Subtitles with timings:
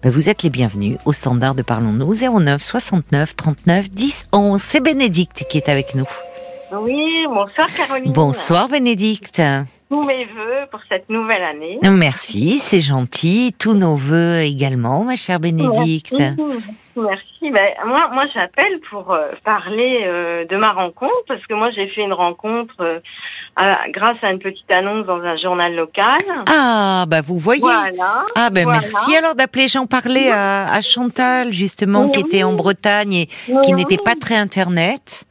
[0.00, 4.62] Ben, Vous êtes les bienvenus au standard de Parlons-nous 09 69 39 10 11.
[4.62, 6.06] C'est Bénédicte qui est avec nous.
[6.70, 8.12] Oui, bonsoir Caroline.
[8.12, 9.42] Bonsoir Bénédicte.
[9.90, 11.80] Tous mes voeux pour cette nouvelle année.
[11.82, 13.52] Merci, c'est gentil.
[13.58, 16.14] Tous nos voeux également, ma chère Bénédicte.
[16.16, 16.42] Merci.
[16.94, 17.50] Merci.
[17.50, 21.88] Ben, moi, moi j'appelle pour euh, parler euh, de ma rencontre parce que moi j'ai
[21.88, 23.00] fait une rencontre euh,
[23.58, 26.18] à- grâce à une petite annonce dans un journal local.
[26.48, 27.60] Ah, bah vous voyez.
[27.60, 28.24] Voilà.
[28.36, 28.80] Ah ben Voilà.
[28.80, 29.68] merci alors d'appeler.
[29.68, 33.26] J'en parlais à, à Chantal justement qui était en Bretagne et
[33.64, 35.24] qui n'était pas très internet.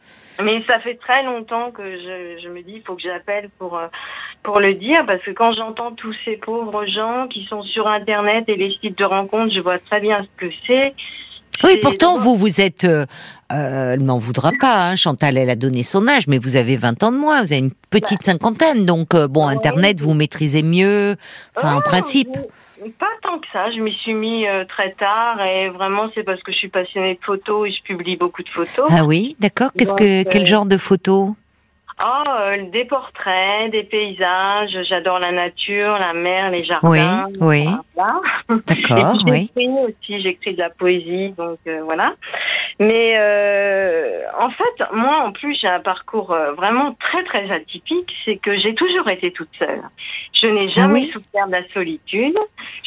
[0.43, 3.75] Mais ça fait très longtemps que je, je me dis, il faut que j'appelle pour
[3.77, 3.87] euh,
[4.43, 8.45] pour le dire, parce que quand j'entends tous ces pauvres gens qui sont sur Internet
[8.47, 10.93] et les sites de rencontres, je vois très bien ce que c'est.
[11.63, 13.05] Oui, pourtant vous vous êtes, euh,
[13.51, 14.89] euh, elle m'en voudra pas.
[14.89, 17.41] Hein, Chantal, elle a donné son âge, mais vous avez 20 ans de moins.
[17.43, 19.51] Vous avez une petite cinquantaine, donc euh, bon, Bah.
[19.53, 21.15] Internet vous maîtrisez mieux.
[21.55, 22.29] Enfin, en Ah, principe.
[22.99, 23.71] Pas tant que ça.
[23.75, 27.19] Je m'y suis mis très tard et vraiment c'est parce que je suis passionnée de
[27.25, 28.87] photos et je publie beaucoup de photos.
[28.89, 29.71] Ah oui, d'accord.
[29.77, 31.31] Qu'est-ce que quel genre de photos?
[31.99, 34.77] Ah, euh, des portraits, des paysages.
[34.87, 37.27] J'adore la nature, la mer, les jardins.
[37.39, 37.67] Oui, oui.
[37.95, 38.21] Voilà.
[38.67, 39.49] D'accord, oui.
[39.55, 42.13] j'écris aussi, j'écris de la poésie, donc euh, voilà.
[42.79, 48.13] Mais euh, en fait, moi en plus j'ai un parcours euh, vraiment très très atypique,
[48.23, 49.81] c'est que j'ai toujours été toute seule.
[50.39, 52.37] Je n'ai jamais Ah oui souffert de la solitude.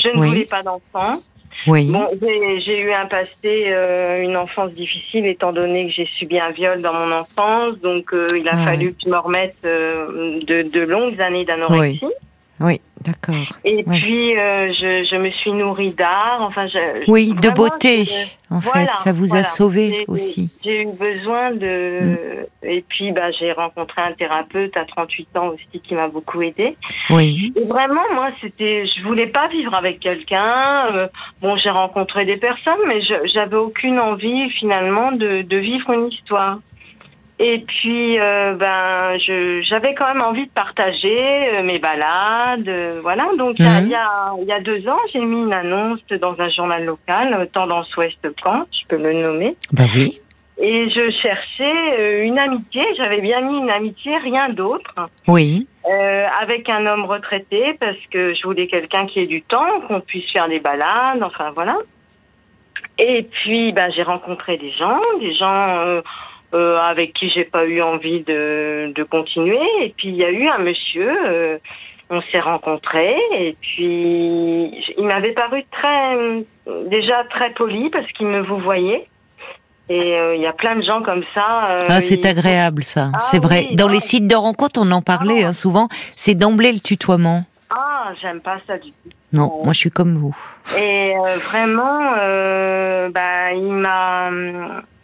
[0.01, 1.21] Je ne voulais pas d'enfant.
[1.67, 1.91] Oui.
[1.91, 6.51] Bon, j'ai eu un passé, euh, une enfance difficile, étant donné que j'ai subi un
[6.51, 7.79] viol dans mon enfance.
[7.83, 11.45] Donc, euh, il a Ah fallu que je me remette euh, de, de longues années
[11.45, 12.01] d'anorexie.
[12.61, 13.35] Oui, d'accord.
[13.65, 13.99] Et Ouais.
[13.99, 16.39] puis, euh, je, je me suis nourrie d'art.
[16.41, 18.05] Enfin, je, Oui, de beauté.
[18.05, 19.41] je- En voilà, fait, ça vous voilà.
[19.41, 20.51] a sauvé aussi.
[20.65, 22.01] J'ai eu besoin de.
[22.01, 22.17] Mm.
[22.65, 26.77] Et puis, bah, j'ai rencontré un thérapeute à 38 ans aussi qui m'a beaucoup aidé.
[27.11, 27.53] Oui.
[27.57, 30.89] Et vraiment, moi, c'était, je voulais pas vivre avec quelqu'un.
[30.95, 31.07] euh,
[31.41, 36.09] bon, j'ai rencontré des personnes, mais je, j'avais aucune envie finalement de, de vivre une
[36.09, 36.59] histoire.
[37.43, 41.19] Et puis, euh, ben, je, j'avais quand même envie de partager
[41.59, 43.25] euh, mes balades, euh, voilà.
[43.39, 43.87] Donc, il y a- Mhm.
[43.87, 46.85] il y, a, il y a deux ans, j'ai mis une annonce dans un journal
[46.85, 49.57] local, euh, Tendance Ouest Caen, je peux le nommer.
[49.73, 50.21] Bah oui.
[50.63, 52.83] Et je cherchais euh, une amitié.
[52.99, 54.95] J'avais bien mis une amitié, rien d'autre.
[55.27, 55.67] Oui.
[55.91, 60.03] Euh, avec un homme retraité parce que je voulais quelqu'un qui ait du temps, qu'on
[60.03, 61.79] puisse faire des balades, enfin voilà.
[62.99, 65.69] Et puis bah, j'ai rencontré des gens, des gens
[66.55, 69.61] euh, avec qui j'ai pas eu envie de, de continuer.
[69.83, 71.59] Et puis il y a eu un monsieur, euh,
[72.11, 76.17] on s'est rencontrés et puis il m'avait paru très
[76.89, 79.07] déjà très poli parce qu'il me vous voyait.
[79.89, 81.71] Et euh, il y a plein de gens comme ça.
[81.73, 83.11] euh, Ah, c'est ils- agréable ça.
[83.13, 83.67] Ah c'est vrai.
[83.71, 85.49] oui, Dans les sites de rencontres, on en parlait Ah.
[85.49, 85.89] hein, souvent.
[86.15, 87.43] C'est d'emblée le tutoiement.
[87.71, 89.11] Ah, j'aime pas ça du tout.
[89.33, 90.37] Non, moi je suis comme vous.
[90.77, 94.31] Et euh, vraiment, euh, bah, il m'a,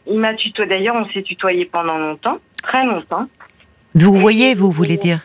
[0.08, 0.68] il m'a tutoyé.
[0.70, 3.26] D'ailleurs, on s'est tutoyé pendant longtemps, très longtemps.
[3.94, 5.20] Vous Et- voyez, vous voulez dire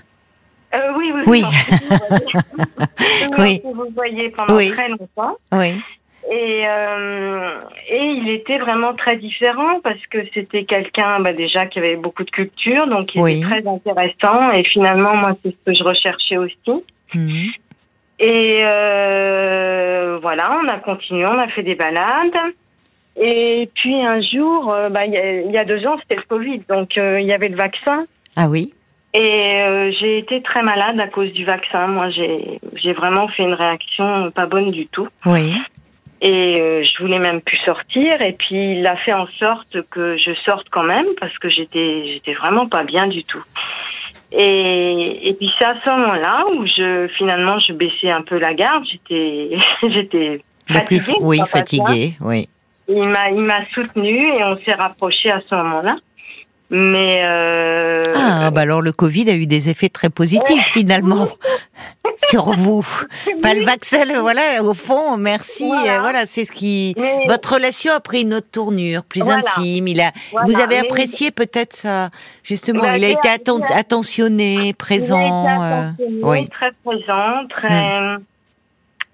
[0.74, 1.44] Euh, oui, oui, Oui.
[3.64, 4.72] Vous voyez pendant Oui.
[4.72, 5.36] très longtemps.
[5.52, 5.74] Oui.
[6.32, 7.60] Et, euh,
[7.90, 12.24] et il était vraiment très différent parce que c'était quelqu'un bah, déjà qui avait beaucoup
[12.24, 13.40] de culture, donc il Oui.
[13.40, 14.52] était très intéressant.
[14.54, 16.84] Et finalement, moi, c'est ce que je recherchais aussi.
[17.14, 17.50] Mhm.
[18.20, 22.54] Et euh, voilà, on a continué, on a fait des balades.
[23.24, 26.16] Et puis un jour, euh, bah, il y, a- il y a deux ans, c'était
[26.16, 28.06] le Covid, donc euh, il y avait le vaccin.
[28.36, 28.74] Ah oui.
[29.14, 31.86] Et euh, j'ai été très malade à cause du vaccin.
[31.88, 35.08] Moi, j'ai vraiment fait une réaction pas bonne du tout.
[35.26, 35.54] Oui.
[36.22, 38.24] Et euh, je voulais même plus sortir.
[38.26, 42.14] Et puis il a fait en sorte que je sorte quand même parce que j'étais
[42.14, 43.44] j'étais vraiment pas bien du tout.
[44.32, 48.54] Et, et puis c'est à ce moment-là où je finalement je baissais un peu la
[48.54, 48.86] garde.
[48.90, 49.58] J'étais
[49.90, 50.42] j'étais
[50.86, 51.18] plus fatiguée.
[51.22, 51.84] oui, ça passe bien.
[51.86, 52.14] fatigué.
[52.22, 52.48] Oui.
[52.88, 55.96] Il m'a il m'a soutenu et on s'est rapprochés à ce moment-là.
[56.74, 61.28] Mais euh, Ah, bah alors le Covid a eu des effets très positifs finalement
[62.30, 62.86] sur vous.
[63.42, 65.68] Pas le vaccin, voilà, au fond, merci.
[65.68, 65.98] Voilà.
[65.98, 66.96] euh, Voilà, c'est ce qui.
[66.98, 69.42] mais- Votre relation a pris une autre tournure, plus Voilà.
[69.58, 69.90] intime.
[69.90, 70.12] Il a.
[70.32, 72.10] Voilà, vous avez mais- apprécié peut-être ça,
[72.42, 72.84] justement.
[72.84, 75.20] Bah, il a été atten- j'ai- attentionné, présent.
[75.20, 76.50] Il a été euh, attentionné, oui.
[76.50, 78.16] très présent, très.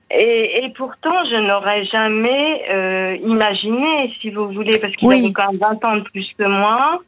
[0.09, 5.19] Et, et pourtant, je n'aurais jamais euh, imaginé, si vous voulez, parce qu'il Oui.
[5.19, 7.01] avait quand même 20 ans de plus que moi.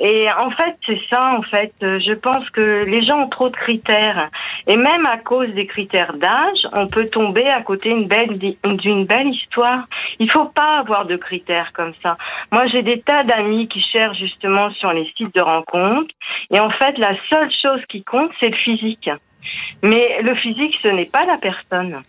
[0.00, 1.72] Et en fait, c'est ça, en fait.
[1.80, 4.28] Je pense que les gens ont trop de critères.
[4.66, 9.04] Et même à cause des critères d'âge, on peut tomber à côté d'une belle, d'une
[9.04, 9.86] belle histoire.
[10.18, 12.16] Il faut pas avoir de critères comme ça.
[12.50, 16.12] Moi, j'ai des tas d'amis qui cherchent justement sur les sites de rencontres.
[16.50, 19.08] Et en fait, la seule chose qui compte, c'est le physique.
[19.82, 22.02] Mais le physique, ce n'est pas la personne.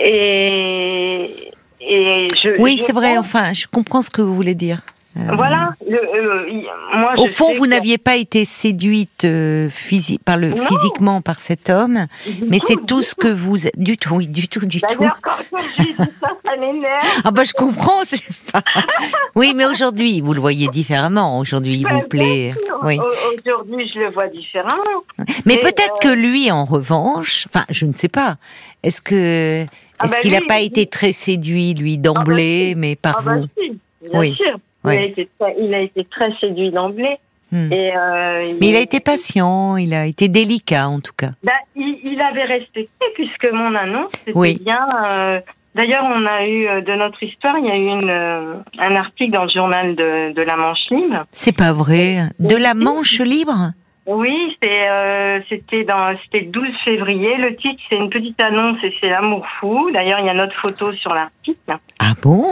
[0.00, 1.50] Et,
[1.80, 2.60] et je.
[2.60, 3.18] Oui, c'est vrai.
[3.18, 4.80] Enfin, je comprends ce que vous voulez dire.
[5.16, 5.72] Euh, Voilà.
[5.88, 6.62] le- euh,
[6.94, 10.64] moi, Au je fond, vous que- n'aviez pas été séduite euh, physi- par le, Non.
[10.66, 13.56] physiquement par cet homme, Du mais tout, c'est tout ce que vous.
[13.76, 14.86] Du tout, oui, du tout, du tout.
[14.96, 16.04] D'ailleurs, quand quand je dis ça,
[16.44, 17.20] ça m'énerve.
[17.24, 18.04] Ah bah je comprends.
[18.04, 18.22] c'est
[18.52, 18.62] pas-
[19.34, 21.40] Oui, mais aujourd'hui, vous le voyez différemment.
[21.40, 22.54] Aujourd'hui, il Ben, vous plaît.
[22.84, 23.00] Oui.
[23.00, 25.02] Au- Aujourd'hui, je le vois différemment.
[25.18, 28.36] Mais Mais, peut-être euh, que lui, en revanche, enfin, je ne sais pas.
[28.84, 29.66] Est-ce que
[29.98, 33.36] Ah est-ce bah qu'il n'a pas été très séduit lui d'emblée, mais par Ah bah
[33.36, 34.34] vous si, bien Oui.
[34.34, 34.58] sûr.
[34.84, 34.96] Il, Oui.
[34.96, 37.16] a été très, il a été très séduit d'emblée.
[37.50, 37.72] Hmm.
[37.72, 41.30] Et, euh, Mais il a été patient, il a été délicat en tout cas.
[41.42, 44.60] Bah, il, il avait respecté puisque mon annonce c'était Oui.
[44.62, 44.86] bien.
[45.12, 45.40] euh,
[45.74, 48.96] D'ailleurs, on a eu euh, de notre histoire, il y a eu une, euh, un
[48.96, 51.24] article dans le journal de, de la Manche Libre.
[51.30, 52.18] C'est pas vrai.
[52.40, 53.72] De la Manche libre?
[54.10, 57.36] Oui, c'est, euh, c'était dans, c'était le 12 février.
[57.36, 59.90] Le titre, c'est une petite annonce et c'est l'amour fou.
[59.92, 61.76] D'ailleurs, il y a notre photo sur l'article.
[61.98, 62.46] Ah bon?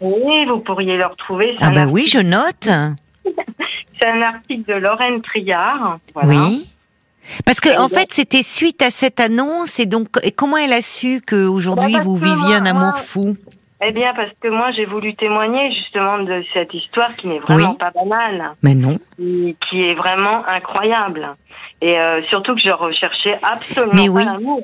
[0.00, 1.54] Oui, vous pourriez le retrouver.
[1.60, 2.68] Ah bah article- oui, je note.
[4.00, 5.98] C'est un article de Lorraine Triard.
[6.14, 6.28] Voilà.
[6.30, 6.66] Oui.
[7.44, 10.82] Parce que en fait, c'était suite à cette annonce et donc et comment elle a
[10.82, 13.36] su que aujourd'hui Bah, vous viviez un amour moi- fou?
[13.84, 17.70] Eh bien, parce que moi, j'ai voulu témoigner justement de cette histoire qui n'est vraiment
[17.70, 17.76] Oui.
[17.78, 18.98] pas banale, Mais non.
[19.16, 21.28] qui, qui est vraiment incroyable.
[21.80, 24.24] Et euh, surtout que je recherchais absolument Mais oui.
[24.24, 24.60] l'amour.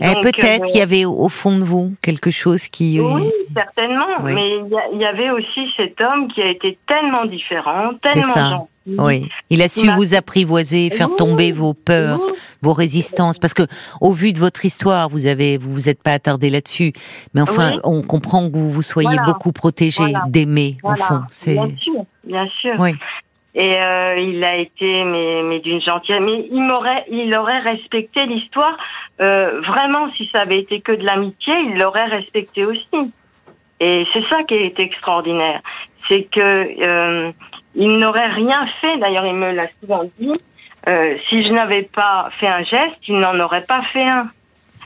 [0.00, 3.00] Eh, Peut-être euh, il y avait au fond de vous quelque chose qui.
[3.00, 4.06] Oui, certainement.
[4.22, 4.34] Oui.
[4.34, 8.68] Mais il y, y avait aussi cet homme qui a été tellement différent, tellement.
[8.86, 12.32] Oui, il a su m'a- vous apprivoiser, faire tomber vos peurs, Oui,
[12.62, 13.38] vos résistances.
[13.38, 13.62] Parce que,
[14.00, 16.92] au vu de votre histoire, vous avez, vous vous êtes pas attardé là-dessus.
[17.34, 17.80] Mais enfin, Oui.
[17.84, 19.24] on comprend que vous, vous soyez Voilà.
[19.24, 20.24] beaucoup protégé, Voilà.
[20.28, 21.04] d'aimer, voilà.
[21.04, 21.24] au fond.
[21.46, 22.74] Bien sûr, bien sûr.
[22.78, 22.92] oui,
[23.54, 26.22] Et euh, il a été, mais, mais d'une gentillesse.
[26.22, 28.76] Mais il m'aurait, il aurait respecté l'histoire.
[29.20, 33.12] Euh, vraiment, si ça avait été que de l'amitié, il l'aurait respecté aussi.
[33.80, 35.60] Et c'est ça qui est extraordinaire,
[36.08, 37.32] c'est que euh,
[37.74, 38.96] il n'aurait rien fait.
[38.98, 40.32] D'ailleurs, il me l'a souvent dit.
[40.88, 44.28] euh, si je n'avais pas fait un geste, il n'en aurait pas fait un.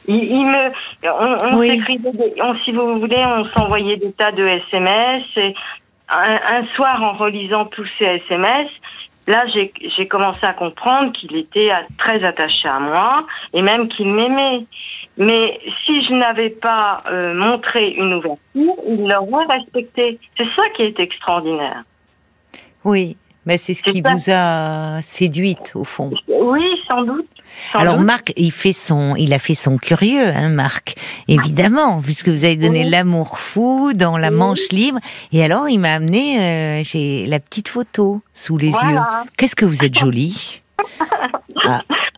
[0.07, 0.71] Il, il me,
[1.05, 1.69] on, on Oui.
[1.71, 5.23] s'écrivait, des- on, si vous voulez, on s'envoyait des tas de SMS.
[5.37, 5.55] Et
[6.11, 8.69] un, un soir, en relisant tous ces SMS,
[9.27, 14.09] là, j'ai j'ai commencé à comprendre qu'il était très attaché à moi et même qu'il
[14.09, 14.65] m'aimait.
[15.17, 20.19] Mais si je n'avais pas euh, montré une ouverture, il l'aurait respecté.
[20.37, 21.85] C'est ça qui est extraordinaire.
[22.85, 23.17] Oui.
[23.47, 24.11] Mais c'est ce qui ça.
[24.11, 26.11] vous a séduite, au fond.
[26.29, 27.27] Oui, sans doute.
[27.71, 28.07] Sans Alors doute.
[28.07, 30.95] Marc, il fait son, il a fait son curieux, hein, Marc,
[31.29, 32.89] évidemment, puisque vous avez donné Oui.
[32.91, 34.35] l'amour fou dans la Oui.
[34.37, 34.99] manche libre.
[35.33, 38.99] Et alors, il m'a amené, euh, j'ai la petite photo sous les yeux.
[39.37, 40.63] Qu'est-ce que vous êtes jolie.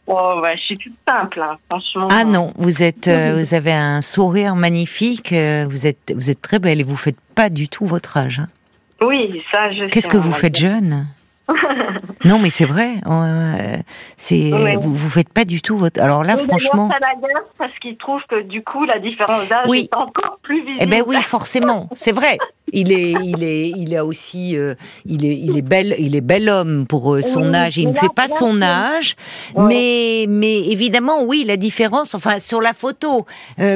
[0.08, 2.06] Oh, bah, je suis toute simple, hein, franchement.
[2.12, 5.32] Ah non, vous êtes, euh, vous avez un sourire magnifique.
[5.32, 8.38] euh, vous êtes, vous êtes très belle et vous faites pas du tout votre âge.
[8.40, 8.48] hein.
[9.02, 11.06] Oui, ça, je Qu'est-ce sais, que on vous faites jeune
[12.24, 12.94] Non, mais c'est vrai.
[13.06, 13.76] euh,
[14.16, 14.50] c'est,
[14.80, 16.00] vous, vous faites pas du tout votre.
[16.02, 16.90] Alors là, Oui, franchement.
[16.90, 16.98] ça
[17.56, 19.88] parce qu'il trouve que du coup, la différence d'âge Oui.
[19.92, 20.78] est encore plus visible.
[20.80, 22.38] Eh ben oui, forcément, c'est vrai.
[22.72, 26.20] Il est, il est, il a aussi, euh, il est, il est bel, il est
[26.20, 27.76] bel homme pour euh, son Oui, âge.
[27.78, 29.14] Il ne là, fait pas là, son âge,
[29.56, 33.24] mais, mais évidemment, oui, la différence, enfin, sur la photo,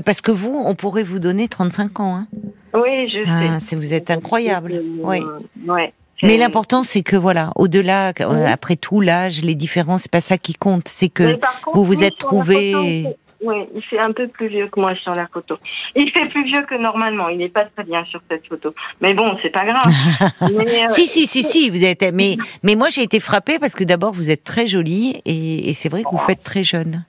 [0.05, 2.17] parce que vous, on pourrait vous donner 35 ans.
[2.17, 2.26] Hein.
[2.75, 3.76] Oui, je Ah, sais.
[3.76, 4.82] vous êtes incroyable.
[5.03, 5.20] Oui.
[5.67, 5.93] ouais.
[6.22, 8.44] Mais l'important, c'est que voilà, au-delà, euh, Oui.
[8.44, 10.86] après tout, l'âge, les différences, c'est pas ça qui compte.
[10.86, 11.32] C'est que
[11.65, 13.06] contre, vous vous êtes trouvé-
[13.43, 15.56] Oui, il fait un peu plus vieux que moi sur la photo.
[15.96, 17.31] Il fait plus vieux que normalement.
[17.31, 18.74] Il n'est pas très bien sur cette photo.
[19.00, 19.82] Mais bon, c'est pas grave.
[20.43, 22.05] Mais, euh, Si, si, si, si, vous êtes.
[22.12, 25.72] Mais, mais moi, j'ai été frappée parce que d'abord, vous êtes très jolie et, et
[25.74, 27.03] c'est vrai que vous faites très jeune.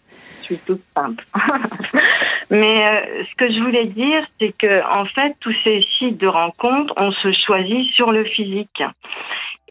[0.55, 1.23] Suis toute simple.
[2.49, 6.27] Mais euh, ce que je voulais dire, c'est que en fait, tous ces sites de
[6.27, 8.83] rencontres, on se choisit sur le physique.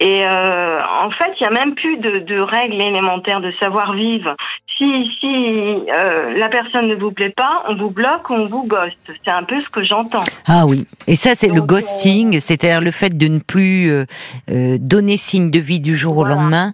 [0.02, 4.34] Et euh, en fait, il n'y a même plus de, de règles élémentaires de savoir-vivre.
[4.78, 4.86] Si,
[5.20, 8.96] si euh, la personne ne vous plaît pas, on vous bloque, on vous ghost.
[9.22, 10.24] C'est un peu ce que j'entends.
[10.46, 10.86] Ah oui.
[11.06, 15.58] Et ça, c'est le ghosting, c'est-à-dire le fait de ne plus euh, donner signe de
[15.58, 16.34] vie du jour Voilà.
[16.34, 16.72] au lendemain.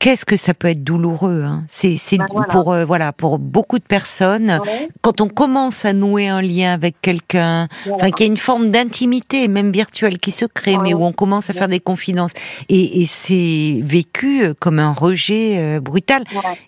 [0.00, 1.64] Qu'est-ce que ça peut être douloureux hein?
[1.68, 1.96] C'est
[2.30, 2.46] voilà.
[2.50, 4.60] pour euh, voilà pour beaucoup de personnes.
[4.64, 7.96] Ouais, Quand on commence à nouer un lien avec quelqu'un, voilà.
[8.04, 11.12] enfin qu'il y a une forme d'intimité, même virtuelle, qui se crée, mais où on
[11.12, 12.32] commence à faire des confidences,
[12.68, 16.22] et, et c'est vécu euh, comme un rejet euh, brutal.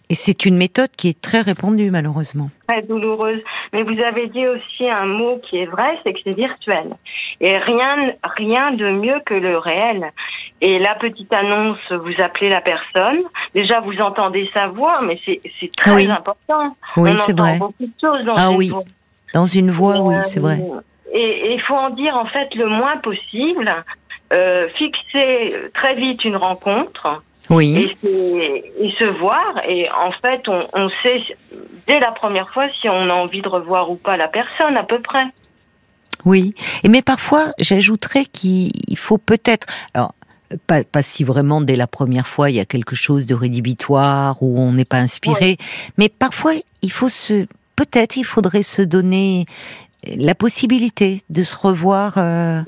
[0.08, 2.50] Et c'est une méthode qui est très répandue, malheureusement.
[2.66, 3.40] très douloureuse.
[3.72, 6.88] Mais vous avez dit aussi un mot qui est vrai, c'est que c'est virtuel.
[7.40, 10.10] Et rien, rien de mieux que le réel.
[10.62, 13.20] Et la petite annonce, vous appelez la personne.
[13.54, 15.40] Déjà, vous entendez sa voix, mais c'est
[15.76, 16.10] très Oui.
[16.10, 16.76] important.
[16.96, 17.58] Oui, c'est vrai.
[17.58, 18.68] beaucoup de choses dans Ah oui.
[18.68, 18.82] voix.
[19.32, 20.60] Dans une voie, oui, c'est vrai.
[21.12, 23.72] Et il faut en dire en fait le moins possible.
[24.32, 27.20] Euh, fixer très vite une rencontre.
[27.48, 27.96] Oui.
[28.04, 29.60] Et, se voir.
[29.66, 31.22] Et en fait, on, on, sait
[31.88, 34.84] dès la première fois si on a envie de revoir ou pas la personne, à
[34.84, 35.24] peu près.
[36.24, 36.54] Oui.
[36.84, 39.66] Et mais parfois, j'ajouterais qu'il faut peut-être.
[39.94, 40.12] Alors,
[40.66, 44.42] pas, pas, si vraiment dès la première fois il y a quelque chose de rédhibitoire
[44.42, 45.56] ou on n'est pas inspiré,
[45.98, 46.52] mais parfois
[46.82, 49.46] il faut se peut-être il faudrait se donner
[50.06, 52.62] la possibilité de se revoir euh,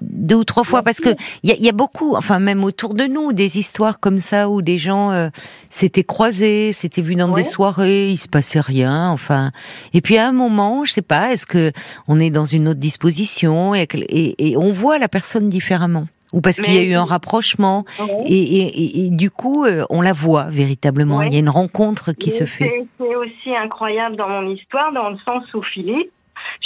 [0.00, 0.82] deux ou trois fois.
[0.82, 1.10] Parce que
[1.42, 4.78] il y, a, beaucoup, enfin même autour de nous, des histoires comme ça où des
[4.78, 5.28] gens euh,
[5.68, 9.52] s'étaient croisés, s'étaient vus dans des soirées, il se passait rien, enfin.
[9.92, 11.72] Et puis à un moment, je sais pas, est-ce que
[12.08, 16.06] on est dans une autre disposition et, et, on voit la personne différemment?
[16.34, 17.84] Ou parce qu'il y a eu un rapprochement
[18.26, 21.22] et, et, du coup euh, on la voit véritablement.
[21.22, 22.86] Il y a une rencontre qui se fait.
[22.98, 26.10] C'est aussi incroyable dans mon histoire dans le sens où Philippe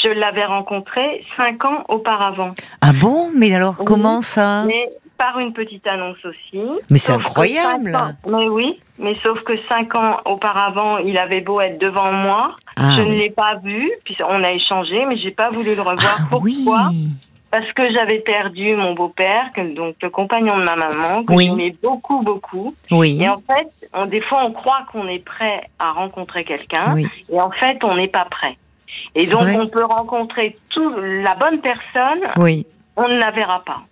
[0.02, 2.50] je l'avais rencontré cinq ans auparavant.
[2.80, 3.30] Ah bon?
[3.34, 4.64] Mais alors comment ça?
[4.66, 6.62] mais Par une petite annonce aussi.
[6.90, 7.96] Mais c'est incroyable.
[8.26, 12.94] mais oui, mais sauf que cinq ans auparavant, il avait beau être devant moi, ah
[12.96, 13.90] je ne l'ai pas vu.
[14.04, 16.18] Puis on a échangé, mais j'ai pas voulu le revoir.
[16.20, 16.90] Ah Pourquoi?
[17.50, 22.20] Parce que j'avais perdu mon beau-père, donc le compagnon de ma maman, que j'aimais beaucoup,
[22.22, 22.74] beaucoup.
[22.90, 23.18] Oui.
[23.22, 27.40] Et en fait, on, des fois, on croit qu'on est prêt à rencontrer quelqu'un, et
[27.40, 28.56] en fait, on n'est pas prêt.
[29.14, 32.20] Et donc, on peut rencontrer tout, la bonne personne.
[32.36, 32.66] Oui.
[32.96, 33.82] On ne la verra pas.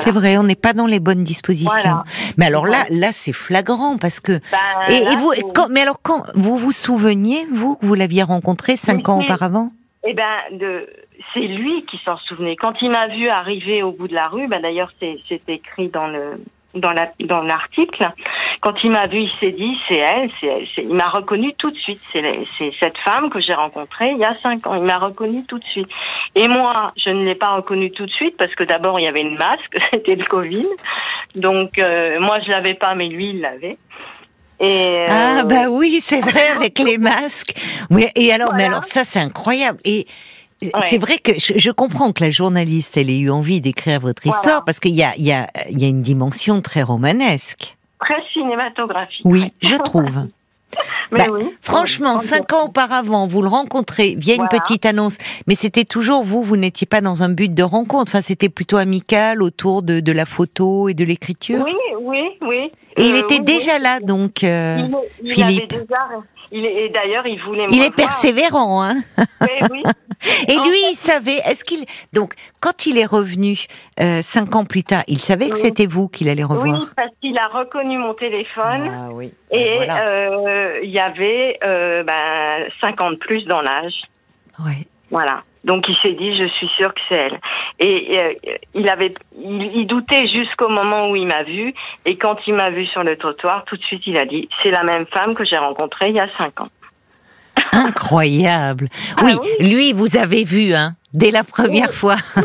[0.00, 1.98] C'est vrai, on n'est pas dans les bonnes dispositions.
[2.36, 4.32] Mais alors là, là, c'est flagrant parce que.
[4.52, 8.76] Ben, et, vous, quand, mais alors quand vous vous souveniez, vous, que vous l'aviez rencontré
[8.76, 9.70] cinq ans auparavant?
[10.06, 10.86] Eh ben, de,
[11.34, 12.56] c'est lui qui s'en souvenait.
[12.56, 15.88] Quand il m'a vu arriver au bout de la rue, ben d'ailleurs, c'est, c'est écrit
[15.88, 16.40] dans le
[16.74, 18.06] dans la dans l'article.
[18.60, 20.66] Quand il m'a vu, il s'est dit c'est elle, c'est elle.
[20.84, 22.00] Il m'a reconnu tout de suite.
[22.12, 22.22] C'est
[22.58, 24.74] c'est cette femme que j'ai rencontrée il y a cinq ans.
[24.74, 25.88] Il m'a reconnu tout de suite.
[26.34, 29.08] Et moi, je ne l'ai pas reconnu tout de suite parce que d'abord il y
[29.08, 30.68] avait le masque, c'était le Covid.
[31.36, 33.78] Donc euh, moi je l'avais pas, mais lui il l'avait.
[34.60, 37.54] Et euh, Ah bah oui, c'est vrai avec les masques.
[37.90, 39.78] Oui, et alors, mais alors ça c'est incroyable.
[39.84, 40.06] Et
[40.80, 44.64] c'est vrai que je, comprends que la journaliste, elle ait eu envie d'écrire votre histoire
[44.64, 47.76] parce qu'il y a, il y, a, il y a une dimension très romanesque.
[48.00, 49.22] Très cinématographique.
[49.24, 50.10] Oui, je trouve.
[51.10, 51.24] Bah,
[51.62, 56.42] franchement, cinq ans auparavant, vous le rencontrez via une petite annonce, mais c'était toujours vous,
[56.42, 58.12] vous n'étiez pas dans un but de rencontre.
[58.12, 61.64] Enfin, c'était plutôt amical autour de, de la photo et de l'écriture.
[61.64, 62.70] Oui, oui, oui.
[62.98, 64.86] Et il euh, était déjà là, donc, euh,
[65.24, 65.74] Philippe.
[66.50, 67.66] Il est, et d'ailleurs, il voulait.
[67.70, 68.94] il est persévérant, hein.
[69.40, 69.82] Oui, oui.
[70.48, 71.38] et lui, il savait.
[71.44, 73.56] Est-ce qu'il donc quand il est revenu
[74.00, 76.80] euh, cinq ans plus tard, il savait que c'était vous qu'il allait revoir?
[76.80, 78.90] Oui, parce qu'il a reconnu mon téléphone.
[78.90, 79.32] Ah oui.
[79.50, 83.94] Et ben euh, il y avait euh, ben, 50 plus dans l'âge.
[84.58, 84.86] Ouais.
[85.10, 85.42] Voilà.
[85.64, 87.40] Donc il s'est dit, je suis sûre que c'est elle.
[87.78, 91.74] Et euh, il avait, il, doutait jusqu'au moment où il m'a vu.
[92.04, 94.70] Et quand il m'a vu sur le trottoir, tout de suite il a dit, c'est
[94.70, 96.68] la même femme que j'ai rencontrée il y a cinq ans.
[97.72, 98.88] Incroyable.
[99.16, 102.16] Ah oui, lui, vous avez vu, hein, dès la première fois.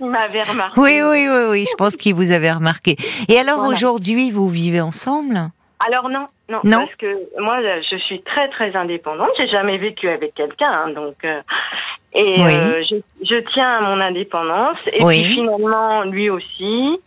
[0.00, 0.78] il m'avait remarqué.
[0.78, 1.66] Oui, oui, oui, oui.
[1.68, 2.96] Je pense qu'il vous avait remarqué.
[3.28, 5.50] Et alors aujourd'hui, vous vivez ensemble?
[5.78, 7.58] Alors non, non, parce que moi
[7.90, 9.30] je suis très très indépendante.
[9.38, 11.40] J'ai jamais vécu avec quelqu'un, hein, donc euh,
[12.14, 14.78] et euh, je, je, tiens à mon indépendance.
[14.92, 16.98] Et puis finalement lui aussi.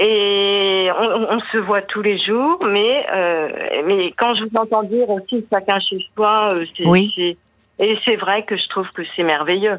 [0.00, 3.48] Et on, on, se voit tous les jours, mais euh,
[3.86, 7.36] mais quand je vous entends dire aussi chacun chez soi, c'est
[7.80, 9.78] et c'est vrai que je trouve que c'est merveilleux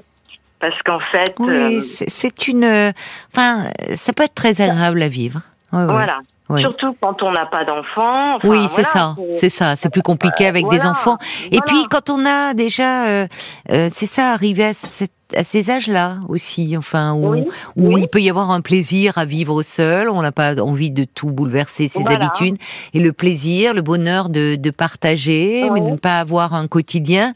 [0.60, 2.93] parce qu'en fait, oui, c'est une,
[3.34, 3.63] enfin,
[3.96, 5.41] ça peut être très agréable à vivre.
[5.72, 6.19] voilà.
[6.58, 8.39] Surtout quand on n'a pas d'enfants.
[8.44, 9.75] oui, c'est ça, c'est ça.
[9.75, 11.18] C'est plus compliqué avec des enfants.
[11.51, 13.27] Et puis quand on a déjà, euh,
[13.72, 18.22] euh, c'est ça, arrivé à cette à ces âges-là aussi, enfin, où, où il peut
[18.22, 22.06] y avoir un plaisir à vivre seul, on n'a pas envie de tout bouleverser ses
[22.08, 22.58] habitudes,
[22.94, 27.34] et le plaisir, le bonheur de, de partager, mais de ne pas avoir un quotidien,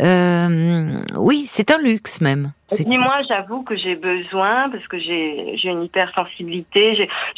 [0.00, 2.52] euh, oui, c'est un luxe même.
[2.72, 6.96] Et moi, j'avoue que j'ai besoin, parce que j'ai une hypersensibilité,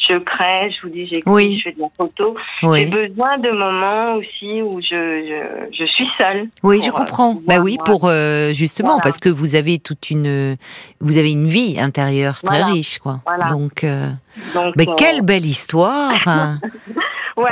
[0.08, 2.34] je crée, je vous dis, j'écris, je fais de la photo.
[2.62, 6.48] J'ai besoin de moments aussi où je, je, je suis seule.
[6.62, 7.34] Oui, je comprends.
[7.36, 10.56] Euh, bah oui, pour euh, justement, parce que vous avez tout une,
[11.00, 13.20] vous avez une vie intérieure très riche, quoi.
[13.50, 14.10] Donc, euh,
[14.76, 16.12] mais euh, quelle belle histoire.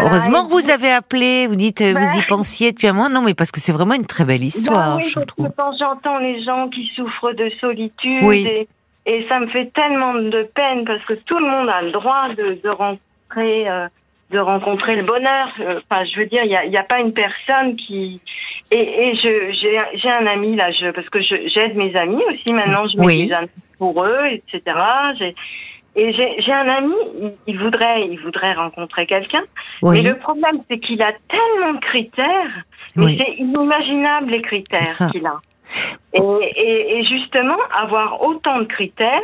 [0.01, 3.09] Heureusement que vous avez appelé, vous dites, euh, vous y pensiez depuis un mois.
[3.09, 5.49] Non, mais parce que c'est vraiment une très belle histoire, je trouve.
[5.79, 8.69] J'entends les gens qui souffrent de solitude, et,
[9.07, 12.29] et, ça me fait tellement de peine parce que tout le monde a le droit
[12.37, 13.67] de, de rentrer
[14.31, 15.49] de rencontrer le bonheur.
[15.61, 18.21] Euh, enfin, je veux dire, il n'y a, y a pas une personne qui
[18.71, 22.53] et, et je j'ai j'ai un ami là, je parce que j'aide mes amis aussi
[22.53, 23.27] maintenant, je mets Oui.
[23.27, 24.77] des amis pour eux, etc.
[25.19, 25.35] J'ai
[25.97, 29.43] et j'ai un ami, il, il voudrait il voudrait rencontrer quelqu'un,
[29.83, 32.53] Oui, mais le problème c'est qu'il a tellement de critères,
[32.97, 33.19] mais Oui.
[33.19, 35.41] c'est inimaginable les critères qu'il a.
[36.13, 39.21] Et, et, et justement, avoir autant de critères,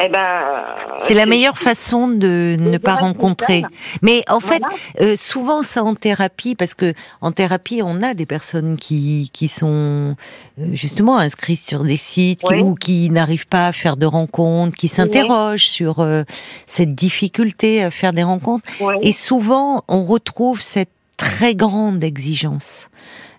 [0.00, 0.64] eh ben
[1.00, 3.62] c'est la meilleure façon de ne pas rencontrer.
[4.02, 5.12] Mais en fait, Voilà.
[5.12, 9.48] Euh, souvent ça en thérapie parce que en thérapie on a des personnes qui qui
[9.48, 10.16] sont
[10.58, 14.76] euh, justement inscrites sur des sites qui, ou qui n'arrivent pas à faire de rencontres,
[14.76, 16.22] qui s'interrogent sur euh,
[16.66, 18.94] cette difficulté à faire des rencontres Oui.
[19.02, 22.88] et souvent on retrouve cette très grande exigence.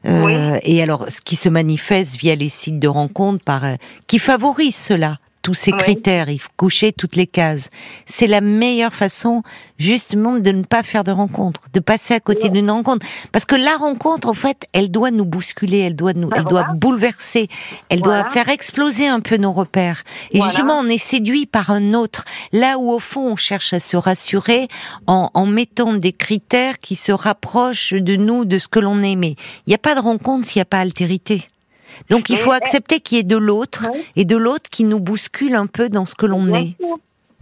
[0.05, 0.59] Euh.
[0.63, 3.75] Et alors, ce qui se manifeste via les sites de rencontres, par euh,
[4.07, 5.77] qui favorise cela, tous ces Oui.
[5.77, 7.69] critères, il faut coucher toutes les cases.
[8.05, 9.41] C'est la meilleure façon,
[9.77, 12.51] justement, de ne pas faire de rencontre, de passer à côté Oui.
[12.51, 16.27] d'une rencontre, parce que la rencontre, en fait, elle doit nous bousculer, elle doit nous,
[16.29, 17.47] Ben elle doit bouleverser,
[17.89, 20.03] elle doit faire exploser un peu nos repères.
[20.31, 20.51] Et Voilà.
[20.51, 23.97] justement, on est séduit par un autre, là où au fond on cherche à se
[23.97, 24.67] rassurer
[25.07, 28.95] en, en mettant des critères qui se rapprochent de nous, de ce que l'on.
[28.95, 29.35] Mais il
[29.69, 31.47] n'y a pas de rencontre s'il n'y a pas altérité.
[32.09, 33.99] Donc il faut accepter qu'il y ait de l'autre Oui.
[34.15, 36.75] et de l'autre qui nous bouscule un peu dans ce que l'on est.
[36.85, 36.97] sûr.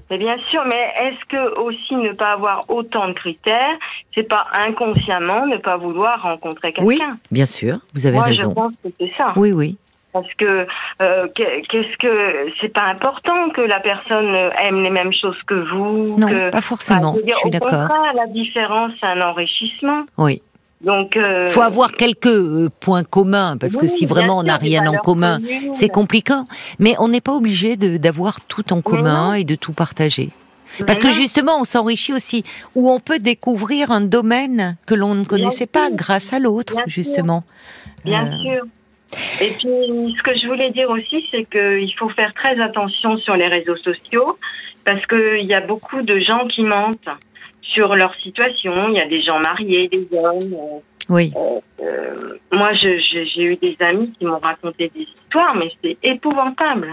[0.09, 3.73] Mais bien sûr, mais est-ce que aussi ne pas avoir autant de critères,
[4.15, 6.85] c'est pas inconsciemment ne pas vouloir rencontrer quelqu'un?
[6.85, 8.49] Oui, bien sûr, vous avez Moi, raison.
[8.51, 9.33] je pense que c'est ça.
[9.35, 9.75] Oui, oui.
[10.13, 10.65] Parce que
[11.01, 15.53] euh, que- qu'est-ce que c'est pas important que la personne aime les mêmes choses que
[15.53, 16.17] vous.
[16.17, 17.09] Non, que, pas forcément.
[17.09, 17.69] Enfin, je veux dire, je suis au d'accord.
[17.89, 20.05] contraire, la différence, c'est un enrichissement.
[20.17, 20.41] Oui.
[20.81, 24.85] Donc, euh, faut avoir quelques euh, points communs parce que si vraiment on n'a rien
[24.85, 25.39] en commun,
[25.73, 26.35] c'est compliqué.
[26.79, 29.33] Mais on n'est pas obligé d'avoir tout en commun non.
[29.33, 30.29] et de tout partager.
[30.85, 32.43] Parce que justement, on s'enrichit aussi,
[32.75, 35.95] où on peut découvrir un domaine que l'on ne connaissait pas sûr.
[35.95, 37.43] grâce à l'autre, justement.
[38.05, 38.63] Bien Euh, sûr.
[39.41, 43.35] Et puis, ce que je voulais dire aussi, c'est qu'il faut faire très attention sur
[43.35, 44.37] les réseaux sociaux
[44.85, 47.09] parce qu'il y a beaucoup de gens qui mentent
[47.73, 48.89] sur leur situation.
[48.89, 50.53] Il y a des gens mariés, des hommes.
[50.53, 51.31] euh, Oui,
[51.79, 55.97] euh, moi, je- je- j'ai eu des amis qui m'ont raconté des histoires, mais c'est
[56.03, 56.91] épouvantable.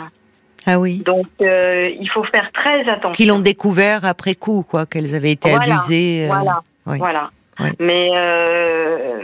[0.67, 1.03] ah oui.
[1.05, 3.11] Donc, euh, il faut faire très attention.
[3.13, 6.25] Qui l'ont découvert après coup, quoi, qu'elles avaient été Voilà, abusées.
[6.25, 6.99] euh, Voilà, oui.
[6.99, 7.31] voilà.
[7.79, 9.23] Mais euh,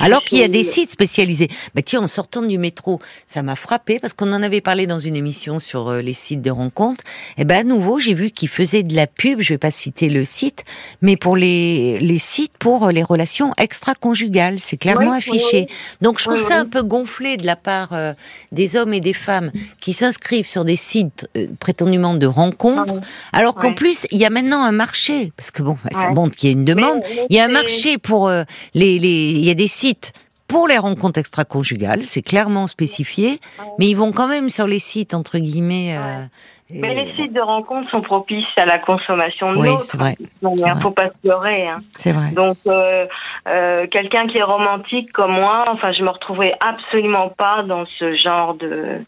[0.00, 1.48] Alors qu'il y a des sites spécialisés.
[1.74, 4.98] Bah tiens, en sortant du métro, ça m'a frappé parce qu'on en avait parlé dans
[4.98, 7.04] une émission sur euh, les sites de rencontres.
[7.38, 9.40] Et ben à nouveau, j'ai vu qu'ils faisaient de la pub.
[9.40, 10.64] Je vais pas citer le site,
[11.02, 15.66] mais pour les les sites pour euh, les relations extra-conjugales, c'est clairement affiché.
[16.00, 18.14] Donc je trouve ça un peu gonflé de la part euh,
[18.52, 22.94] des hommes et des femmes qui s'inscrivent sur des sites euh, prétendument de rencontres,
[23.32, 26.36] alors qu'en plus il y a maintenant un marché parce que bon, bah, ça montre
[26.36, 27.00] qu'il y a une demande.
[27.02, 29.68] Mais- mais Il y a un marché pour euh, les, les, il y a des
[29.68, 30.12] sites
[30.48, 33.40] pour les rencontres extra-conjugales, c'est clairement spécifié,
[33.78, 35.96] mais ils vont quand même sur les sites entre guillemets.
[35.96, 36.22] euh,
[36.70, 40.16] Mais et- les sites de rencontres sont propices à la consommation de Oui, c'est vrai.
[40.42, 40.82] Donc, C'est il vrai.
[40.82, 41.66] faut pas se leurrer.
[41.66, 41.78] Hein.
[41.96, 42.30] C'est vrai.
[42.32, 43.06] Donc, euh,
[43.48, 48.14] euh, quelqu'un qui est romantique comme moi, enfin, je me retrouverai absolument pas dans ce
[48.14, 49.00] genre de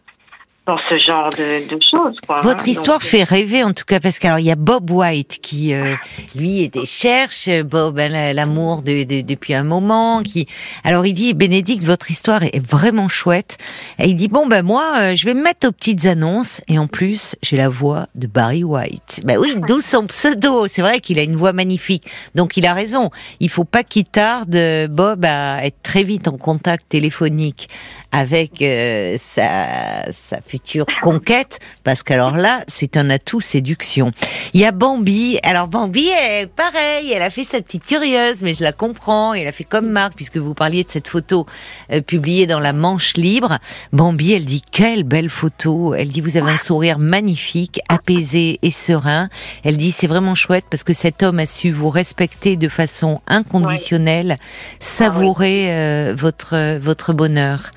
[0.66, 2.16] dans ce genre de, de choses.
[2.26, 2.70] Quoi, Votre hein.
[2.70, 5.72] histoire Donc, fait rêver en tout cas parce qu'alors il y a Bob White qui
[5.72, 5.94] euh,
[6.34, 10.46] lui était cherche Bob l'amour de, de- depuis un moment qui
[10.82, 13.58] alors il dit Bénédicte votre histoire est vraiment chouette.
[14.00, 16.60] Et il dit bon ben moi euh, je vais me mettre aux petites annonces.
[16.68, 19.20] Et en plus j'ai la voix de Barry White.
[19.24, 20.66] Ben oui d'où son pseudo.
[20.66, 22.04] C'est vrai qu'il a une voix magnifique.
[22.34, 23.10] Donc il a raison.
[23.38, 24.56] Il faut pas qu'il tarde
[24.90, 27.68] Bob à être très vite en contact téléphonique
[28.12, 34.12] avec euh, sa, sa future conquête, parce qu'alors là, c'est un atout séduction.
[34.54, 35.38] Il y a Bambi.
[35.42, 39.34] Alors Bambi, est pareil, elle a fait sa petite curieuse, mais je la comprends.
[39.34, 41.46] Elle a fait comme Marc, puisque vous parliez de cette photo
[41.92, 43.58] euh, publiée dans la Manche Libre.
[43.92, 45.94] Bambi, elle dit quelle belle photo.
[45.94, 49.28] Elle dit vous avez un sourire magnifique, apaisé et serein.
[49.62, 53.20] Elle dit c'est vraiment chouette parce que cet homme a su vous respecter de façon
[53.26, 54.36] inconditionnelle,
[54.80, 57.72] savourer euh, votre votre bonheur.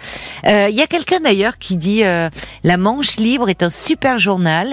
[0.45, 2.03] Euh, Il y a quelqu'un d'ailleurs qui dit
[2.69, 4.67] La Manche Libre est un super journal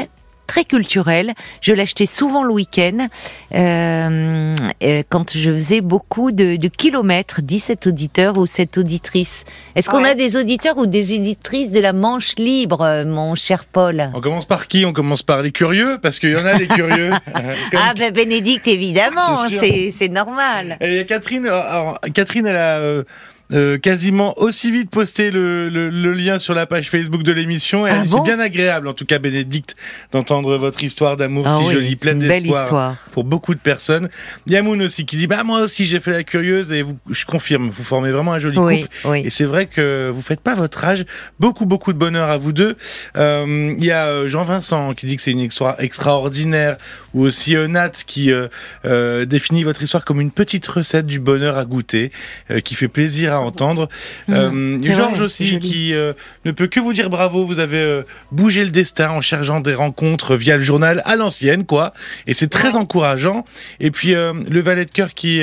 [0.47, 1.33] très culturel.
[1.63, 3.09] Je l'achetais souvent le week-end
[3.55, 9.45] euh, euh, quand je faisais beaucoup de, de kilomètres, dit cet auditeur ou cette auditrice.
[9.77, 10.11] Est-ce qu'on Ouais.
[10.11, 14.11] a des auditeurs ou des éditrices de la Manche Libre, euh, mon cher Paul?
[14.13, 14.85] On commence par qui?
[14.85, 17.13] On commence par les curieux, parce qu'il y en a des curieux.
[17.33, 17.45] Comme-
[17.83, 20.77] Ah ben Bénédicte, évidemment, C'est normal.
[20.83, 23.05] Et il y a Catherine, alors, Catherine, elle a, euh,
[23.53, 27.85] euh, quasiment aussi vite posté le, le, le, lien sur la page Facebook de l'émission.
[27.85, 29.77] Ah c'est bon bien agréable, en tout cas, Bénédicte,
[30.13, 32.97] d'entendre votre histoire d'amour Ah si oui, jolie, pleine d'espoir histoire.
[33.13, 34.09] pour beaucoup de personnes.
[34.47, 37.71] Yamoun aussi qui dit, bah moi aussi j'ai fait la curieuse et vous, je confirme,
[37.71, 38.97] vous formez vraiment un joli Oui, couple.
[39.05, 39.23] oui.
[39.25, 41.05] Et c'est vrai que vous faites pas votre âge.
[41.39, 42.77] Beaucoup, beaucoup de bonheur à vous deux.
[43.17, 46.77] Euh, Il y a euh, Jean-Vincent qui dit que c'est une extra extraordinaire,
[47.17, 48.47] ou aussi euh, Nat qui euh,
[48.85, 52.13] euh, définit votre histoire comme une petite recette du bonheur à goûter,
[52.63, 53.89] qui fait plaisir à entendre.
[54.29, 55.95] Mmh, Georges aussi qui
[56.45, 57.47] ne peut que vous dire bravo.
[57.47, 61.95] Vous avez bougé le destin en cherchant des rencontres via le journal à l'ancienne, quoi.
[62.27, 63.45] Et c'est très encourageant.
[63.81, 65.43] Et puis le valet de cœur qui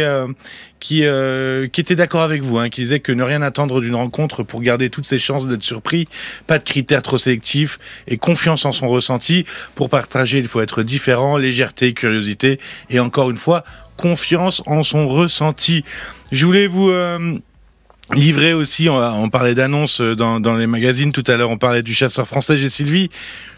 [0.83, 3.95] qui euh, qui était d'accord avec vous, hein, qui disait que ne rien attendre d'une
[3.95, 6.09] rencontre pour garder toutes ses chances d'être surpris,
[6.45, 9.45] pas de critères trop sélectifs et confiance en son ressenti.
[9.75, 13.63] Pour partager, il faut être différent, légèreté, curiosité et encore une fois
[13.95, 15.85] confiance en son ressenti.
[16.33, 17.39] Je voulais vous euh,
[18.13, 21.83] livrer aussi, on, on parlait d'annonces dans, dans les magazines tout à l'heure, on parlait
[21.83, 23.09] du chasseur français, j'ai Sylvie.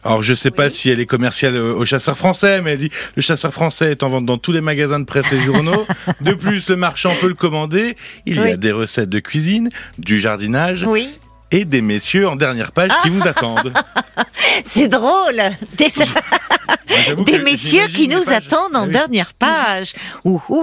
[0.04, 2.92] Alors je sais pas si elle est commerciale euh, au chasseur français, mais elle dit
[3.16, 5.86] le chasseur français est en vente dans tous les magasins de presse et journaux.
[6.22, 7.96] de plus, le marchand peut le commander.
[8.26, 11.10] Il y a des recettes de cuisine, du jardinage Oui,
[11.52, 13.74] et des messieurs en dernière page qui vous attendent.
[14.64, 15.42] c'est drôle.
[15.78, 18.92] Des, messieurs qui nous pages- attendent en Ah oui.
[18.92, 19.94] dernière page.
[20.24, 20.56] Ouh, ouh,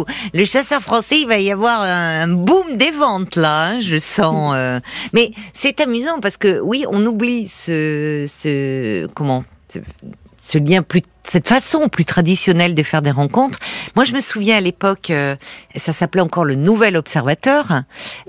[0.00, 0.04] ouh.
[0.32, 4.52] Le chasseur français, il va y avoir un boom des ventes là, hein, je sens.
[4.56, 4.80] euh.
[5.12, 9.44] Mais c'est amusant parce que oui, on oublie ce, ce comment,
[10.40, 13.58] ce, lien plus, cette façon plus traditionnelle de faire des rencontres.
[13.96, 15.36] Moi, je me souviens à l'époque, euh,
[15.76, 17.82] ça s'appelait encore le Nouvel Observateur,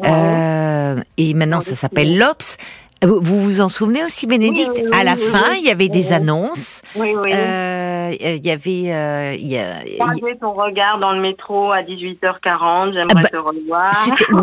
[0.06, 2.58] euh, et maintenant ça s'appelle l'Obs.
[3.04, 4.72] Vous vous en souvenez aussi, Bénédicte?
[4.76, 6.82] Oui, oui, À la fin, il y avait des annonces.
[6.96, 7.32] Oui, oui.
[7.34, 11.82] Euh, Il y avait, euh, il y a- Croiser ton regard dans le métro à
[11.82, 13.92] 18h40, j'aimerais Ah bah, te revoir.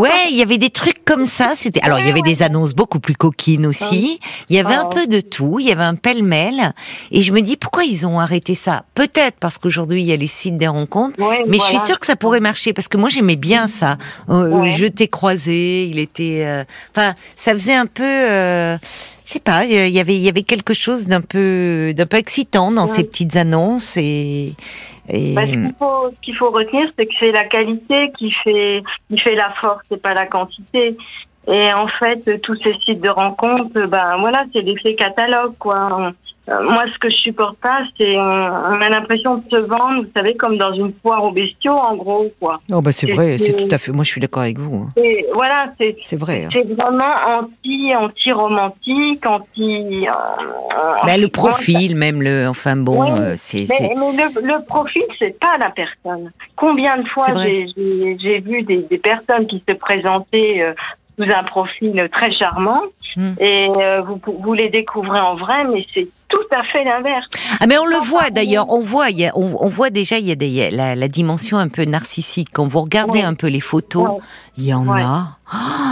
[0.00, 1.52] ouais, il y avait des trucs comme ça.
[1.54, 4.18] C'était, alors il y avait des annonces beaucoup plus coquines aussi.
[4.48, 4.94] Il y avait un Ouais.
[4.94, 5.58] peu de tout.
[5.60, 6.72] Il y avait un pêle-mêle.
[7.10, 8.84] Et je me dis pourquoi ils ont arrêté ça?
[8.94, 11.20] Peut-être parce qu'aujourd'hui il y a les sites des rencontres.
[11.20, 13.96] Ouais, Mais je suis sûre que ça pourrait marcher parce que moi j'aimais bien ça.
[14.28, 14.70] Euh, Ouais.
[14.70, 18.76] Je t'ai croisé, il était, euh, enfin, ça faisait un peu, euh,
[19.24, 22.16] je sais pas, il y avait, il y avait quelque chose d'un peu, d'un peu
[22.16, 22.88] excitant dans Ouais.
[22.88, 24.54] ces petites annonces et.
[25.08, 28.32] et- Bah, ce qu'il faut, ce qu'il faut retenir, c'est que c'est la qualité qui
[28.44, 30.96] fait, qui fait la force, c'est pas la quantité.
[31.48, 36.12] Et en fait, tous ces sites de rencontres, ben voilà, c'est l'effet catalogue, quoi.
[36.48, 38.20] Euh, moi, ce que je supporte pas, c'est on,
[38.80, 42.32] a l'impression de se vendre, vous savez, comme dans une foire aux bestiaux, en gros,
[42.40, 42.60] quoi.
[42.72, 43.92] Oh bah c'est vrai, c'est tout à fait.
[43.92, 44.86] Moi je suis d'accord avec vous.
[44.88, 45.00] hein.
[45.00, 46.44] Et voilà, c'est C'est vrai.
[46.44, 46.48] hein.
[46.52, 50.08] c'est vraiment anti, anti romantique, anti.
[50.08, 50.12] euh,
[51.06, 53.20] Bah, le profil, même le, enfin bon, Ouais.
[53.20, 56.32] euh, c'est, Mais, c'est- mais le, le profil, c'est pas la personne.
[56.56, 60.72] Combien de fois j'ai- j'ai j'ai vu des, des personnes qui se présentaient euh,
[61.16, 62.82] sous un profil très charmant
[63.14, 63.34] Hmm.
[63.38, 67.26] et euh, vous, vous les découvrez en vrai, mais c'est tout à fait l'inverse.
[67.60, 70.18] ah mais on le voit d'ailleurs, on voit, il y a, on, on voit déjà
[70.18, 72.48] il y a des, il y a la, la dimension un peu narcissique.
[72.52, 73.24] Quand vous regardez Ouais.
[73.24, 74.18] un peu les photos, Ouais.
[74.56, 75.02] il y en Ouais.
[75.02, 75.36] a.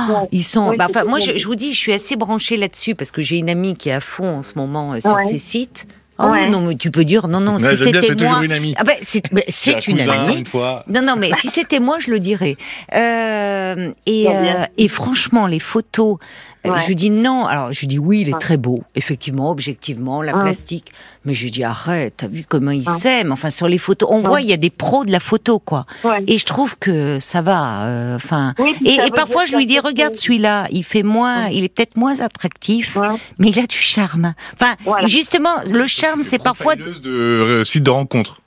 [0.08, 0.28] Ouais.
[0.32, 0.74] Ils sont.
[0.76, 3.50] Bah, moi, je, je vous dis, je suis assez branchée là-dessus parce que j'ai une
[3.50, 5.26] amie qui est à fond en ce moment euh, sur Ouais.
[5.26, 5.86] ces sites.
[6.22, 6.46] Oh Ouais.
[6.48, 7.56] non, mais tu peux dire non, non.
[7.56, 8.74] Ouais, si c'était c'est toujours moi, une amie.
[8.76, 10.38] ah ben c'est, ben, une cousin, amie.
[10.40, 10.84] Une fois.
[10.86, 12.56] Non, non, mais si c'était moi, je le dirais.
[12.94, 16.18] Euh, et, euh, et franchement, les photos,
[16.64, 16.78] Ouais.
[16.82, 17.46] je lui dis non.
[17.46, 18.38] Alors, je lui dis oui, il est Ouais.
[18.38, 20.42] très beau, effectivement, objectivement, la Ouais.
[20.42, 20.92] plastique.
[21.24, 22.98] Mais je lui dis arrête, t'as vu comment il Ouais.
[22.98, 23.32] s'aime?
[23.32, 24.26] Enfin, sur les photos, on Ouais.
[24.28, 25.86] voit, il y a des pros de la photo, quoi.
[26.04, 26.22] Ouais.
[26.26, 27.82] Et je trouve que ça va.
[27.84, 28.54] euh, Enfin.
[28.58, 31.68] Oui, puis et, et parfois, je lui dis regarde celui-là, il fait moins, il est
[31.68, 33.08] peut-être moins attractif, Ouais.
[33.38, 34.34] mais il a du charme.
[34.54, 35.06] Enfin, Voilà.
[35.06, 36.74] justement, le charme, c'est parfois.
[36.76, 38.39] De euh, site de rencontre.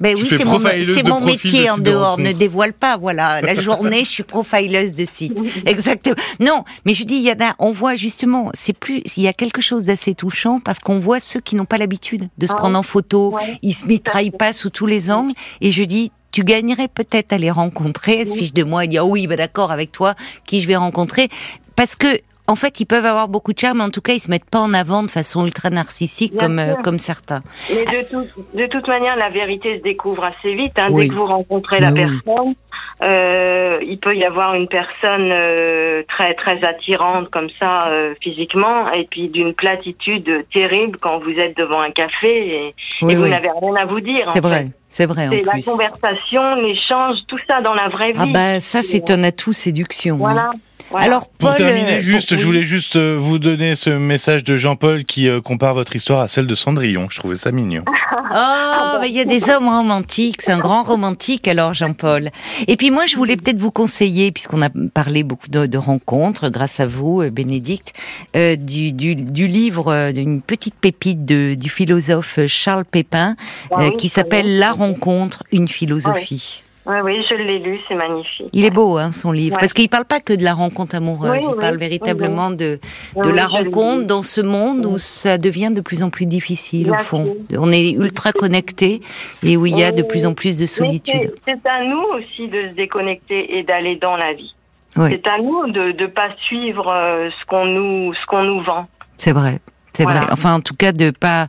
[0.00, 2.18] Ben oui, c'est mon, de mon métier de en de dehors.
[2.18, 3.40] Ne dévoile pas, voilà.
[3.40, 5.38] La journée, je suis profileuse de site.
[5.64, 6.16] Exactement.
[6.40, 9.28] Non, mais je dis, il y en a, on voit justement, c'est plus, il y
[9.28, 12.52] a quelque chose d'assez touchant parce qu'on voit ceux qui n'ont pas l'habitude de se
[12.52, 13.32] Ah prendre en photo.
[13.34, 13.58] Ouais.
[13.62, 15.32] Ils se mitraillent pas sous tous les angles.
[15.60, 18.18] Et je dis, tu gagnerais peut-être à les rencontrer.
[18.20, 18.38] Elle se Oui.
[18.40, 20.14] fiche de moi et dit, ah oui, ben d'accord, avec toi,
[20.46, 21.28] qui je vais rencontrer.
[21.74, 22.08] Parce que,
[22.48, 24.48] en fait, ils peuvent avoir beaucoup de charme, mais en tout cas, ils se mettent
[24.50, 27.42] pas en avant de façon ultra narcissique Bien comme, euh, comme certains.
[27.70, 30.78] Mais de, tout- de toute manière, la vérité se découvre assez vite.
[30.78, 31.04] Hein, Oui.
[31.04, 32.00] Dès que vous rencontrez la oui.
[32.24, 32.54] personne,
[33.02, 38.90] euh, il peut y avoir une personne euh, très très attirante comme ça euh, physiquement,
[38.92, 42.28] et puis d'une platitude terrible quand vous êtes devant un café
[42.68, 43.30] et, Oui, et vous oui.
[43.30, 44.24] n'avez rien à vous dire.
[44.32, 44.62] C'est vrai.
[44.64, 44.70] fait.
[44.88, 45.64] C'est vrai, en C'est la plus.
[45.66, 48.18] conversation, l'échange, tout ça dans la vraie vie.
[48.20, 50.24] Ah bah ça c'est un atout séduction.
[50.26, 50.52] hein.
[50.90, 51.06] Voilà.
[51.06, 54.56] Alors, Pour terminer, euh, juste, pour- je voulais juste euh, vous donner ce message de
[54.56, 57.08] Jean-Paul qui euh, compare votre histoire à celle de Cendrillon.
[57.10, 57.82] Je trouvais ça mignon.
[57.88, 62.30] Oh, mais il y a des hommes romantiques, c'est un grand romantique alors Jean-Paul.
[62.68, 66.48] Et puis moi je voulais peut-être vous conseiller, puisqu'on a parlé beaucoup de, de rencontres,
[66.50, 67.92] grâce à vous Bénédicte,
[68.36, 73.36] euh, du, du, du livre, d'une petite pépite de, du philosophe Charles Pépin,
[73.72, 74.58] euh, qui s'appelle.
[74.58, 76.62] La rencontre, une philosophie.
[76.86, 78.46] Oui, oui, je l'ai lu, c'est magnifique.
[78.52, 79.60] Il est beau, hein, son livre, Ouais.
[79.60, 82.78] parce qu'il parle pas que de la rencontre amoureuse, Oui, il parle oui, véritablement de,
[83.16, 86.90] Oui, de la rencontre dans ce monde où ça devient de plus en plus difficile,
[86.92, 87.34] au fond.
[87.58, 89.00] On est ultra connecté
[89.44, 91.32] et où il y a de plus en plus de solitude.
[91.44, 94.54] c'est- à nous aussi de se déconnecter et d'aller dans la vie.
[94.96, 95.08] Oui.
[95.10, 98.86] C'est à nous de ne pas suivre euh, ce qu'on nous, ce qu'on nous vend.
[99.16, 99.58] C'est vrai.
[99.96, 100.20] C'est Voilà.
[100.20, 100.28] vrai.
[100.32, 101.48] Enfin, en tout cas, de pas,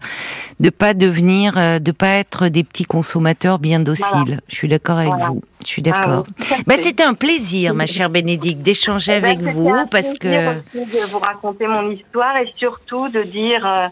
[0.61, 4.05] de pas devenir, euh, de pas être des petits consommateurs bien dociles.
[4.13, 4.37] Voilà.
[4.47, 5.27] Je suis d'accord avec Voilà.
[5.27, 5.41] vous.
[5.63, 6.25] Je suis d'accord.
[6.51, 10.13] Ah Bah, c'était un plaisir, ma chère Bénédicte, d'échanger Eh ben, avec vous, un parce
[10.13, 13.87] que de vous raconter mon histoire et surtout de dire euh,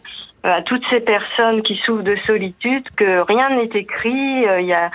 [0.53, 4.47] à toutes ces personnes qui souffrent de solitude que rien n'est écrit.
[4.47, 4.89] euh, Il y a,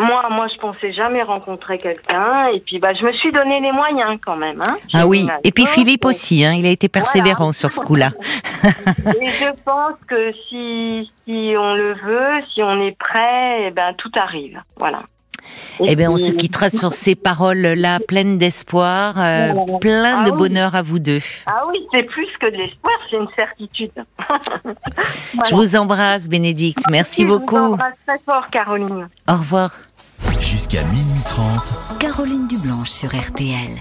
[0.00, 3.72] moi, moi, je pensais jamais rencontrer quelqu'un et puis bah, je me suis donné les
[3.72, 4.60] moyens quand même.
[4.66, 4.76] Hein.
[4.92, 5.26] Ah oui.
[5.44, 7.52] Et puis Philippe aussi, hein, il a été persévérant Voilà.
[7.52, 8.10] sur ce coup-là.
[9.20, 13.92] Et je pense que si, si on le veut, si on est prêt, eh ben
[13.98, 14.60] tout arrive.
[14.76, 15.00] Voilà.
[15.80, 19.78] Et Eh bien, on se quittera sur ces paroles-là, pleines d'espoir, euh, Voilà.
[19.78, 20.36] plein Ah de oui.
[20.38, 21.18] bonheur à vous deux.
[21.46, 23.90] Ah oui, c'est plus que de l'espoir, c'est une certitude.
[25.48, 26.82] Je vous embrasse, Bénédicte.
[26.90, 27.56] Merci Je vous beaucoup.
[27.56, 29.08] embrasse très fort, Caroline.
[29.28, 29.70] Au revoir.
[30.40, 31.98] Jusqu'à minuit 30.
[31.98, 33.80] Caroline Dublanche sur RTL.